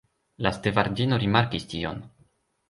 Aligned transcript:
La 0.45 0.51
stevardino 0.55 1.19
rimarkis 1.25 1.69
tion. 1.75 2.03